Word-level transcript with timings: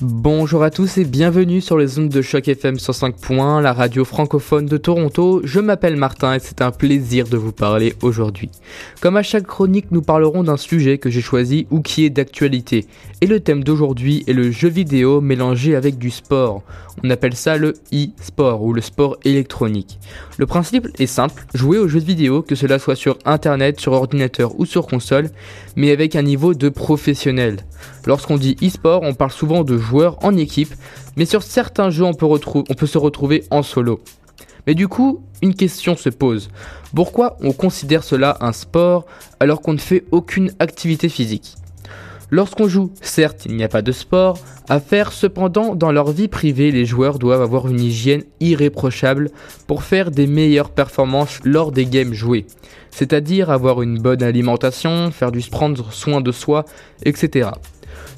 Bonjour 0.00 0.62
à 0.62 0.70
tous 0.70 0.96
et 0.98 1.04
bienvenue 1.04 1.60
sur 1.60 1.76
les 1.76 1.98
ondes 1.98 2.08
de 2.08 2.22
choc 2.22 2.46
FM 2.46 2.76
105.1, 2.76 3.60
la 3.60 3.72
radio 3.72 4.04
francophone 4.04 4.66
de 4.66 4.76
Toronto. 4.76 5.40
Je 5.42 5.58
m'appelle 5.58 5.96
Martin 5.96 6.34
et 6.34 6.38
c'est 6.38 6.62
un 6.62 6.70
plaisir 6.70 7.26
de 7.26 7.36
vous 7.36 7.50
parler 7.50 7.96
aujourd'hui. 8.00 8.48
Comme 9.00 9.16
à 9.16 9.24
chaque 9.24 9.48
chronique, 9.48 9.90
nous 9.90 10.00
parlerons 10.00 10.44
d'un 10.44 10.56
sujet 10.56 10.98
que 10.98 11.10
j'ai 11.10 11.20
choisi 11.20 11.66
ou 11.72 11.80
qui 11.80 12.04
est 12.04 12.10
d'actualité. 12.10 12.86
Et 13.20 13.26
le 13.26 13.40
thème 13.40 13.64
d'aujourd'hui 13.64 14.22
est 14.28 14.34
le 14.34 14.52
jeu 14.52 14.68
vidéo 14.68 15.20
mélangé 15.20 15.74
avec 15.74 15.98
du 15.98 16.10
sport. 16.10 16.62
On 17.02 17.10
appelle 17.10 17.34
ça 17.34 17.56
le 17.56 17.74
e-sport 17.92 18.62
ou 18.62 18.72
le 18.72 18.80
sport 18.80 19.16
électronique. 19.24 19.98
Le 20.36 20.46
principe 20.46 20.86
est 21.00 21.06
simple, 21.06 21.44
jouer 21.54 21.78
aux 21.78 21.88
jeux 21.88 21.98
vidéo, 21.98 22.42
que 22.42 22.54
cela 22.54 22.78
soit 22.78 22.94
sur 22.94 23.18
internet, 23.24 23.80
sur 23.80 23.94
ordinateur 23.94 24.58
ou 24.60 24.64
sur 24.64 24.86
console, 24.86 25.30
mais 25.74 25.90
avec 25.90 26.14
un 26.14 26.22
niveau 26.22 26.54
de 26.54 26.68
professionnel. 26.68 27.64
Lorsqu'on 28.06 28.36
dit 28.36 28.56
e-sport, 28.62 29.02
on 29.02 29.14
parle 29.14 29.30
souvent 29.30 29.64
de 29.64 29.76
joueurs 29.76 30.22
en 30.24 30.36
équipe, 30.36 30.74
mais 31.16 31.24
sur 31.24 31.42
certains 31.42 31.90
jeux 31.90 32.04
on 32.04 32.14
peut, 32.14 32.86
se 32.86 32.98
retrouver 32.98 33.44
en 33.50 33.62
solo. 33.62 34.00
Mais 34.66 34.74
du 34.74 34.88
coup, 34.88 35.22
une 35.42 35.54
question 35.54 35.96
se 35.96 36.10
pose. 36.10 36.48
Pourquoi 36.94 37.36
on 37.40 37.52
considère 37.52 38.04
cela 38.04 38.36
un 38.40 38.52
sport 38.52 39.06
alors 39.40 39.60
qu'on 39.60 39.72
ne 39.72 39.78
fait 39.78 40.04
aucune 40.10 40.52
activité 40.58 41.08
physique? 41.08 41.54
Lorsqu'on 42.30 42.68
joue, 42.68 42.92
certes, 43.00 43.46
il 43.46 43.56
n'y 43.56 43.64
a 43.64 43.68
pas 43.68 43.80
de 43.80 43.92
sport 43.92 44.38
à 44.68 44.80
faire, 44.80 45.12
cependant, 45.12 45.74
dans 45.74 45.92
leur 45.92 46.12
vie 46.12 46.28
privée, 46.28 46.70
les 46.70 46.84
joueurs 46.84 47.18
doivent 47.18 47.40
avoir 47.40 47.68
une 47.68 47.80
hygiène 47.80 48.24
irréprochable 48.40 49.30
pour 49.66 49.82
faire 49.82 50.10
des 50.10 50.26
meilleures 50.26 50.68
performances 50.68 51.40
lors 51.42 51.72
des 51.72 51.86
games 51.86 52.12
joués. 52.12 52.46
C'est-à-dire 52.90 53.50
avoir 53.50 53.80
une 53.80 53.98
bonne 53.98 54.22
alimentation, 54.22 55.10
faire 55.10 55.32
du 55.32 55.40
prendre 55.40 55.90
soin 55.90 56.20
de 56.20 56.30
soi, 56.30 56.66
etc. 57.02 57.48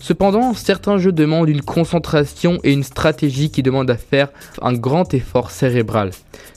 Cependant, 0.00 0.54
certains 0.54 0.98
jeux 0.98 1.12
demandent 1.12 1.48
une 1.48 1.62
concentration 1.62 2.58
et 2.64 2.72
une 2.72 2.82
stratégie 2.82 3.50
qui 3.50 3.62
demandent 3.62 3.90
à 3.90 3.96
faire 3.96 4.30
un 4.60 4.72
grand 4.72 5.14
effort 5.14 5.50
cérébral. 5.50 6.10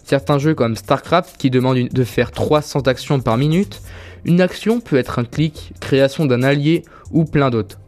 Certains 0.06 0.40
jeux 0.40 0.56
comme 0.56 0.76
StarCraft 0.76 1.38
qui 1.38 1.50
demandent 1.50 1.90
de 1.90 2.04
faire 2.04 2.32
300 2.32 2.82
actions 2.88 3.20
par 3.20 3.38
minute, 3.38 3.82
une 4.26 4.42
action 4.42 4.80
peut 4.80 4.98
être 4.98 5.20
un 5.20 5.26
clic, 5.26 5.74
création 5.80 6.26
d'un 6.26 6.44
allié 6.44 6.84
ou 7.12 7.26
plein 7.26 7.50
d'autres. 7.50 7.80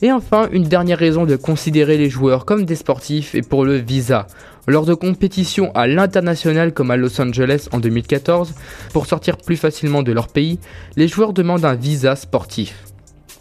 Et 0.00 0.12
enfin, 0.12 0.48
une 0.52 0.64
dernière 0.64 0.98
raison 0.98 1.26
de 1.26 1.36
considérer 1.36 1.96
les 1.96 2.08
joueurs 2.08 2.44
comme 2.44 2.64
des 2.64 2.76
sportifs 2.76 3.34
est 3.34 3.46
pour 3.46 3.64
le 3.64 3.76
visa. 3.76 4.28
Lors 4.68 4.86
de 4.86 4.94
compétitions 4.94 5.74
à 5.74 5.86
l'international 5.86 6.72
comme 6.72 6.90
à 6.90 6.96
Los 6.96 7.20
Angeles 7.20 7.68
en 7.72 7.80
2014, 7.80 8.54
pour 8.92 9.06
sortir 9.06 9.36
plus 9.38 9.56
facilement 9.56 10.02
de 10.02 10.12
leur 10.12 10.28
pays, 10.28 10.60
les 10.96 11.08
joueurs 11.08 11.32
demandent 11.32 11.64
un 11.64 11.74
visa 11.74 12.14
sportif. 12.14 12.84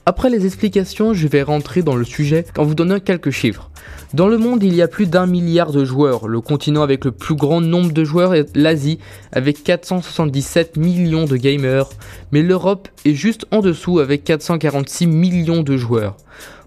Après 0.09 0.29
les 0.29 0.45
explications, 0.45 1.13
je 1.13 1.27
vais 1.27 1.41
rentrer 1.41 1.81
dans 1.81 1.97
le 1.97 2.05
sujet 2.05 2.45
en 2.57 2.63
vous 2.63 2.75
donnant 2.75 3.01
quelques 3.01 3.31
chiffres. 3.31 3.69
Dans 4.13 4.29
le 4.29 4.37
monde, 4.37 4.63
il 4.63 4.73
y 4.73 4.81
a 4.81 4.87
plus 4.87 5.05
d'un 5.05 5.25
milliard 5.25 5.73
de 5.73 5.83
joueurs. 5.83 6.29
Le 6.29 6.39
continent 6.39 6.81
avec 6.81 7.03
le 7.03 7.11
plus 7.11 7.35
grand 7.35 7.59
nombre 7.59 7.91
de 7.91 8.05
joueurs 8.05 8.33
est 8.33 8.55
l'Asie, 8.55 8.99
avec 9.33 9.65
477 9.65 10.77
millions 10.77 11.25
de 11.25 11.35
gamers. 11.35 11.89
Mais 12.31 12.41
l'Europe 12.41 12.87
est 13.03 13.15
juste 13.15 13.47
en 13.51 13.59
dessous, 13.59 13.99
avec 13.99 14.23
446 14.23 15.07
millions 15.07 15.61
de 15.61 15.75
joueurs. 15.75 16.15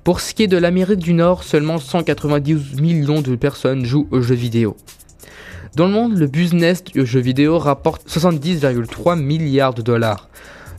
Pour 0.05 0.21
ce 0.21 0.35
qui 0.35 0.43
est 0.43 0.47
de 0.47 0.59
l'Amérique 0.59 0.99
du 0.99 1.15
Nord, 1.15 1.43
seulement 1.43 1.79
192 1.79 2.79
millions 2.79 3.23
de 3.23 3.37
personnes 3.37 3.87
jouent 3.87 4.07
aux 4.11 4.21
jeux 4.21 4.35
vidéo. 4.35 4.77
Dans 5.77 5.87
le 5.87 5.93
monde, 5.93 6.19
le 6.19 6.27
business 6.27 6.85
du 6.85 7.07
jeu 7.07 7.21
vidéo 7.21 7.59
rapporte 7.59 8.07
70,3 8.07 9.19
milliards 9.19 9.73
de 9.73 9.81
dollars. 9.81 10.29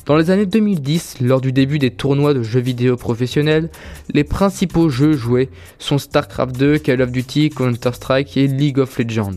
Dans 0.08 0.16
les 0.16 0.32
années 0.32 0.48
2010, 0.48 1.18
lors 1.22 1.42
du 1.42 1.52
début 1.52 1.78
des 1.78 1.92
tournois 1.92 2.34
de 2.34 2.42
jeux 2.42 2.60
vidéo 2.60 2.98
professionnels, 2.98 3.70
les 4.12 4.24
principaux 4.24 4.90
jeux 4.90 5.14
joués 5.14 5.50
sont 5.78 6.00
StarCraft 6.00 6.58
2, 6.58 6.80
Call 6.80 7.04
of 7.04 7.12
Duty, 7.12 7.52
Counter-Strike 7.52 8.36
et 8.36 8.48
League 8.48 8.80
of 8.80 8.98
Legends. 8.98 9.36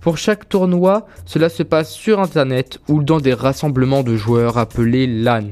Pour 0.00 0.16
chaque 0.16 0.48
tournoi, 0.48 1.06
cela 1.26 1.50
se 1.50 1.62
passe 1.62 1.92
sur 1.92 2.20
Internet 2.20 2.80
ou 2.88 3.02
dans 3.02 3.20
des 3.20 3.34
rassemblements 3.34 4.02
de 4.02 4.16
joueurs 4.16 4.56
appelés 4.56 5.06
LAN. 5.06 5.50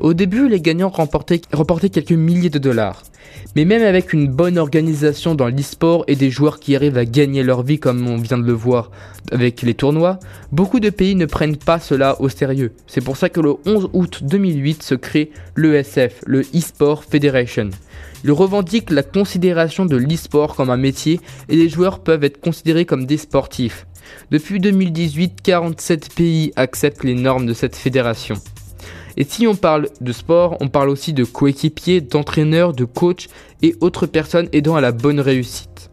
Au 0.00 0.12
début, 0.12 0.48
les 0.48 0.60
gagnants 0.60 0.88
remportaient, 0.88 1.38
quelques 1.38 2.10
milliers 2.10 2.50
de 2.50 2.58
dollars. 2.58 3.02
Mais 3.54 3.64
même 3.64 3.82
avec 3.82 4.12
une 4.12 4.26
bonne 4.26 4.58
organisation 4.58 5.34
dans 5.36 5.48
l'e-sport 5.48 6.04
et 6.08 6.16
des 6.16 6.30
joueurs 6.30 6.58
qui 6.58 6.74
arrivent 6.74 6.98
à 6.98 7.04
gagner 7.04 7.44
leur 7.44 7.62
vie 7.62 7.78
comme 7.78 8.06
on 8.08 8.16
vient 8.16 8.38
de 8.38 8.44
le 8.44 8.52
voir 8.52 8.90
avec 9.30 9.62
les 9.62 9.74
tournois, 9.74 10.18
beaucoup 10.50 10.80
de 10.80 10.90
pays 10.90 11.14
ne 11.14 11.26
prennent 11.26 11.56
pas 11.56 11.78
cela 11.78 12.20
au 12.20 12.28
sérieux. 12.28 12.72
C'est 12.86 13.04
pour 13.04 13.16
ça 13.16 13.28
que 13.28 13.40
le 13.40 13.54
11 13.66 13.90
août 13.92 14.20
2008 14.22 14.82
se 14.82 14.94
crée 14.96 15.30
l'ESF, 15.56 16.22
le 16.26 16.40
e-sport 16.40 17.04
Federation. 17.04 17.70
Il 18.24 18.32
revendique 18.32 18.90
la 18.90 19.02
considération 19.02 19.86
de 19.86 19.96
l'e-sport 19.96 20.56
comme 20.56 20.70
un 20.70 20.76
métier 20.76 21.20
et 21.48 21.56
les 21.56 21.68
joueurs 21.68 22.00
peuvent 22.00 22.24
être 22.24 22.40
considérés 22.40 22.84
comme 22.84 23.06
des 23.06 23.18
sportifs. 23.18 23.86
Depuis 24.30 24.60
2018, 24.60 25.40
47 25.42 26.14
pays 26.14 26.52
acceptent 26.56 27.04
les 27.04 27.14
normes 27.14 27.46
de 27.46 27.54
cette 27.54 27.76
fédération. 27.76 28.36
Et 29.16 29.24
si 29.24 29.46
on 29.46 29.54
parle 29.54 29.88
de 30.00 30.12
sport, 30.12 30.56
on 30.60 30.68
parle 30.68 30.88
aussi 30.88 31.12
de 31.12 31.24
coéquipiers, 31.24 32.00
d'entraîneurs, 32.00 32.72
de 32.72 32.84
coachs 32.84 33.28
et 33.62 33.76
autres 33.80 34.06
personnes 34.06 34.48
aidant 34.52 34.76
à 34.76 34.80
la 34.80 34.92
bonne 34.92 35.20
réussite. 35.20 35.90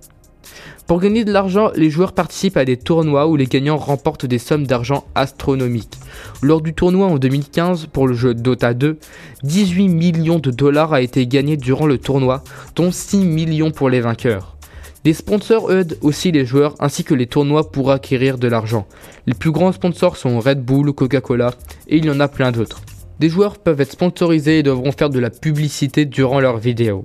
Pour 0.88 1.00
gagner 1.00 1.24
de 1.24 1.32
l'argent, 1.32 1.72
les 1.76 1.90
joueurs 1.90 2.12
participent 2.12 2.58
à 2.58 2.66
des 2.66 2.76
tournois 2.76 3.28
où 3.28 3.38
les 3.38 3.46
gagnants 3.46 3.78
remportent 3.78 4.26
des 4.26 4.40
sommes 4.40 4.68
d'argent 4.68 5.06
astronomiques. 5.16 5.98
Lors 6.42 6.60
du 6.60 6.74
tournoi 6.74 7.08
en 7.08 7.18
2015 7.18 7.88
pour 7.94 8.10
le 8.10 8.14
jeu 8.14 8.34
Dota 8.34 8.74
2, 8.74 8.98
18 9.44 9.88
millions 9.88 10.40
de 10.40 10.52
dollars 10.52 10.92
a 10.92 11.02
été 11.02 11.26
gagné 11.28 11.56
durant 11.56 11.86
le 11.86 11.98
tournoi, 11.98 12.44
dont 12.76 12.92
6 12.92 13.20
millions 13.20 13.72
pour 13.72 13.90
les 13.90 14.02
vainqueurs. 14.02 14.58
Des 15.06 15.14
sponsors 15.14 15.72
aident 15.72 15.98
aussi 16.02 16.32
les 16.32 16.46
joueurs 16.46 16.76
ainsi 16.80 17.06
que 17.06 17.14
les 17.16 17.26
tournois 17.26 17.72
pour 17.72 17.92
acquérir 17.92 18.38
de 18.38 18.50
l'argent. 18.50 18.86
Les 19.28 19.34
plus 19.34 19.52
grands 19.52 19.72
sponsors 19.72 20.18
sont 20.18 20.42
Red 20.42 20.62
Bull, 20.62 20.92
Coca-Cola 20.92 21.54
et 21.88 21.98
il 21.98 22.06
y 22.06 22.10
en 22.10 22.20
a 22.20 22.28
plein 22.28 22.52
d'autres. 22.52 22.82
Des 23.22 23.30
joueurs 23.30 23.60
peuvent 23.60 23.80
être 23.80 23.92
sponsorisés 23.92 24.58
et 24.58 24.64
devront 24.64 24.92
faire 24.92 25.12
de 25.12 25.20
la 25.20 25.30
publicité 25.30 26.06
durant 26.06 26.40
leurs 26.40 26.58
vidéos. 26.58 27.04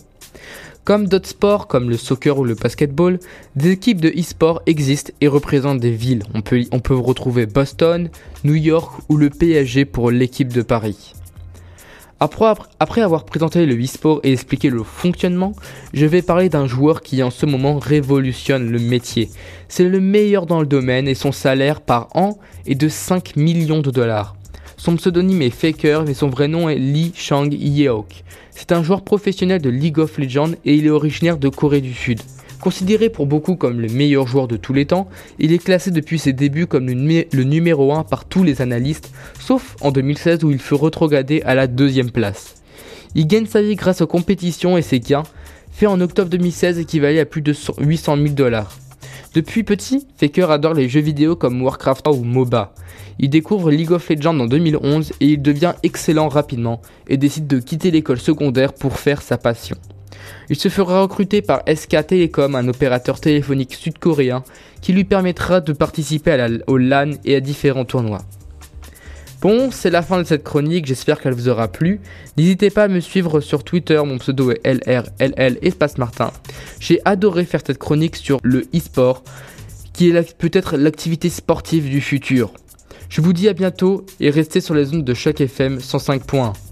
Comme 0.83 1.09
d'autres 1.09 1.29
sports 1.29 1.67
comme 1.67 1.91
le 1.91 1.99
soccer 1.99 2.39
ou 2.39 2.45
le 2.45 2.55
basketball, 2.55 3.19
des 3.55 3.73
équipes 3.73 4.01
de 4.01 4.09
e-sport 4.09 4.63
existent 4.65 5.13
et 5.21 5.29
représentent 5.29 5.79
des 5.79 5.91
villes. 5.91 6.23
On 6.33 6.41
peut, 6.81 6.95
retrouver 6.95 7.45
Boston, 7.45 8.09
New 8.45 8.55
York 8.55 8.99
ou 9.11 9.19
le 9.19 9.29
PSG 9.29 9.85
pour 9.85 10.11
l'équipe 10.11 10.51
de 10.51 10.63
Paris. 10.63 11.13
Après, 12.19 12.55
après 12.81 13.03
avoir 13.03 13.27
présenté 13.27 13.67
le 13.67 13.79
e-sport 13.79 14.21
et 14.23 14.33
expliqué 14.33 14.71
le 14.71 14.85
fonctionnement, 14.85 15.53
je 15.93 16.07
vais 16.07 16.23
parler 16.23 16.49
d'un 16.49 16.67
joueur 16.67 17.03
qui 17.03 17.23
en 17.23 17.31
ce 17.31 17.45
moment 17.45 17.79
révolutionne 17.79 18.71
le 18.71 18.79
métier. 18.79 19.29
C'est 19.69 19.85
le 19.87 20.01
meilleur 20.01 20.47
dans 20.47 20.61
le 20.61 20.67
domaine 20.67 21.09
et 21.09 21.15
son 21.15 21.31
salaire 21.31 21.83
par 21.83 22.09
an 22.15 22.39
est 22.65 22.75
de 22.75 22.89
5 22.89 23.37
millions 23.37 23.83
de 23.83 23.91
dollars. 23.91 24.36
Son 24.77 24.97
pseudonyme 24.97 25.43
est 25.43 25.51
Faker, 25.51 26.05
mais 26.05 26.15
son 26.15 26.29
vrai 26.29 26.49
nom 26.49 26.69
est 26.69 26.77
Lee 26.77 27.13
Chang 27.15 27.49
Yeok. 27.51 28.25
C'est 28.51 28.73
un 28.73 28.83
joueur 28.83 29.03
professionnel 29.03 29.61
de 29.61 29.71
League 29.71 29.99
of 29.99 30.19
Legends 30.19 30.53
et 30.65 30.75
il 30.75 30.87
est 30.87 30.91
originaire 30.91 31.39
de 31.39 31.49
Corée 31.49 31.81
du 31.81 31.95
Sud. 31.95 32.21
Considéré 32.61 33.09
pour 33.09 33.27
beaucoup 33.27 33.57
comme 33.57 33.81
le 33.81 33.89
meilleur 33.89 34.27
joueur 34.27 34.49
de 34.49 34.57
tous 34.57 34.73
les 34.73 34.87
temps, 34.87 35.09
il 35.39 35.53
est 35.53 35.65
classé 35.65 35.91
depuis 35.91 36.19
ses 36.19 36.33
débuts 36.33 36.67
comme 36.67 36.87
le, 36.87 37.43
numéro 37.43 37.93
1 37.93 38.05
par 38.05 38.27
tous 38.27 38.43
les 38.43 38.61
analystes, 38.61 39.11
sauf 39.41 39.77
en 39.81 39.93
2016 39.93 40.45
où 40.45 40.51
il 40.51 40.59
fut 40.59 40.75
retrogradé 40.75 41.43
à 41.45 41.55
la 41.55 41.67
deuxième 41.67 42.11
place. 42.11 42.57
Il 43.15 43.27
gagne 43.27 43.47
sa 43.47 43.63
vie 43.63 43.77
grâce 43.77 44.03
aux 44.03 44.07
compétitions 44.07 44.77
et 44.77 44.83
ses 44.83 45.01
gains, 45.01 45.23
faits 45.71 45.89
en 45.89 46.01
octobre 46.01 46.31
2016 46.31 46.79
équivalaient 46.79 47.21
à 47.21 47.27
plus 47.27 47.43
de 47.43 47.55
800 47.79 48.17
000 48.17 48.29
dollars. 48.31 48.77
Depuis 49.37 49.65
petit, 49.65 50.07
Faker 50.17 50.51
adore 50.51 50.73
les 50.73 50.89
jeux 50.89 51.03
vidéo 51.03 51.37
comme 51.37 51.61
Warcraft 51.61 52.09
ou 52.09 52.25
MOBA. 52.25 52.73
Il 53.19 53.29
découvre 53.29 53.71
League 53.71 53.93
of 53.93 54.09
Legends 54.09 54.41
en 54.41 54.47
2011 54.47 55.13
et 55.21 55.27
il 55.27 55.43
devient 55.43 55.75
excellent 55.83 56.29
rapidement 56.29 56.81
et 57.07 57.19
décide 57.19 57.47
de 57.47 57.59
quitter 57.59 57.91
l'école 57.91 58.19
secondaire 58.19 58.73
pour 58.73 58.99
faire 58.99 59.21
sa 59.21 59.37
passion. 59.37 59.77
Il 60.49 60.57
se 60.57 60.71
fera 60.71 61.03
recruter 61.03 61.43
par 61.43 61.61
SK 61.69 62.07
Telecom, 62.07 62.55
un 62.55 62.67
opérateur 62.67 63.21
téléphonique 63.21 63.75
sud-coréen, 63.75 64.43
qui 64.81 64.95
lui 64.95 65.05
permettra 65.05 65.61
de 65.61 65.75
participer 65.75 66.59
au 66.67 66.79
LAN 66.79 67.11
et 67.27 67.37
à 67.37 67.41
différents 67.41 67.85
tournois. 67.85 68.23
Bon, 69.43 69.71
c'est 69.71 69.91
la 69.91 70.01
fin 70.01 70.19
de 70.19 70.25
cette 70.25 70.45
chronique, 70.45 70.87
j'espère 70.87 71.21
qu'elle 71.21 71.35
vous 71.35 71.49
aura 71.49 71.69
plu. 71.69 72.01
N'hésitez 72.39 72.71
pas 72.71 72.85
à 72.85 72.89
me 72.89 73.01
suivre 73.01 73.41
sur 73.41 73.65
Twitter, 73.65 74.01
mon 74.05 74.17
pseudo 74.17 74.51
est 74.51 74.65
LRLL 74.65 75.59
Espace 75.61 75.99
Martin. 75.99 76.33
J'ai 76.81 77.01
adoré 77.05 77.45
faire 77.45 77.61
cette 77.65 77.79
chronique 77.79 78.17
sur 78.17 78.41
le 78.43 78.67
e-sport, 78.75 79.23
qui 79.93 80.09
est 80.09 80.37
peut-être 80.39 80.77
l'activité 80.77 81.29
sportive 81.29 81.91
du 81.91 82.01
futur. 82.01 82.53
Je 83.11 83.21
vous 83.21 83.35
dis 83.35 83.49
à 83.49 83.53
bientôt 83.53 84.07
et 84.21 84.31
restez 84.31 84.61
sur 84.61 84.75
les 84.75 84.93
ondes 84.95 85.05
de 85.05 85.15
Choc 85.15 85.41
FM 85.41 85.79
105.1. 85.79 86.66